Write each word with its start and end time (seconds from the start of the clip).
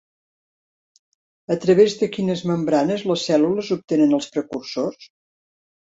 A 1.57 1.57
través 1.65 1.97
de 2.01 2.09
quines 2.15 2.43
membranes 2.53 3.05
les 3.11 3.27
cèl·lules 3.29 3.73
obtenen 3.79 4.19
els 4.19 4.31
precursors? 4.37 5.11